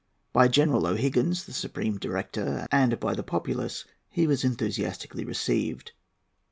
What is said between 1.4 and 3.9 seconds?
the Supreme Director, and by the populace